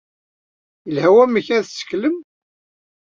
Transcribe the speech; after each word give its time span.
Yelha 0.87 1.09
wamek 1.15 1.47
ay 1.49 1.61
tessaklem? 1.65 2.17